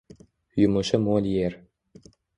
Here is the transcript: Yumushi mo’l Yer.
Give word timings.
Yumushi 0.59 0.95
mo’l 1.03 1.23
Yer. 1.33 1.53